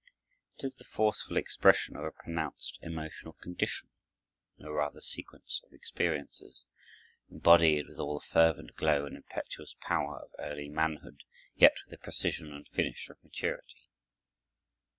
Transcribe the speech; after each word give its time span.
It 0.57 0.63
is 0.65 0.73
the 0.73 0.83
forceful 0.83 1.37
expression 1.37 1.95
of 1.95 2.03
a 2.05 2.09
pronounced 2.23 2.79
emotional 2.81 3.33
condition, 3.33 3.91
or 4.59 4.73
rather, 4.73 4.99
sequence 4.99 5.61
of 5.63 5.73
experiences, 5.73 6.63
embodied 7.29 7.85
with 7.87 7.99
all 7.99 8.17
the 8.19 8.25
fervent 8.25 8.73
glow 8.73 9.05
and 9.05 9.15
impetuous 9.15 9.75
power 9.79 10.23
of 10.23 10.31
early 10.39 10.69
manhood, 10.69 11.21
yet 11.53 11.73
with 11.85 11.91
the 11.91 11.99
precision 12.03 12.51
and 12.51 12.67
finish 12.67 13.11
of 13.11 13.23
maturity. 13.23 13.89